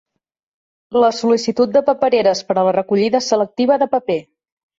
[1.03, 4.19] La sol·licitud de papereres per a la recollida selectiva de paper.